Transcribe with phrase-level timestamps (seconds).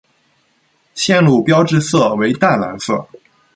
[0.95, 3.07] 线路标志色为淡蓝色。